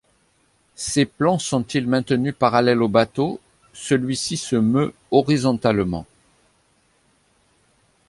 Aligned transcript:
Ces 0.73 1.05
plans 1.05 1.37
sont-ils 1.37 1.85
maintenus 1.85 2.33
parallèles 2.33 2.81
au 2.81 2.87
bateau, 2.87 3.39
celui-ci 3.71 4.35
se 4.35 4.55
meut 4.55 4.95
horizontalement. 5.11 6.07